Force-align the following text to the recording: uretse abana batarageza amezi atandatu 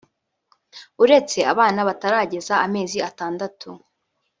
uretse 1.03 1.39
abana 1.53 1.79
batarageza 1.87 2.53
amezi 2.65 2.97
atandatu 3.09 3.69